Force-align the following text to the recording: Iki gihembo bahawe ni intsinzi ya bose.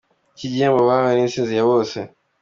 Iki 0.35 0.47
gihembo 0.53 0.79
bahawe 0.87 1.11
ni 1.13 1.21
intsinzi 1.25 1.53
ya 1.55 1.65
bose. 1.69 1.97